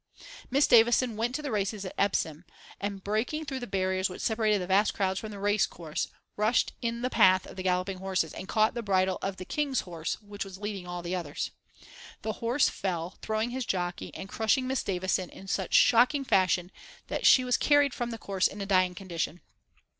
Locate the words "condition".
18.95-19.39